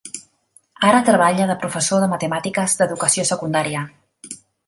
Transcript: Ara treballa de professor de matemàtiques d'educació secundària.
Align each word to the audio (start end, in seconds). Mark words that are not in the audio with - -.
Ara 0.91 1.01
treballa 1.09 1.45
de 1.51 1.57
professor 1.65 2.01
de 2.03 2.09
matemàtiques 2.15 2.75
d'educació 2.81 3.27
secundària. 3.33 3.87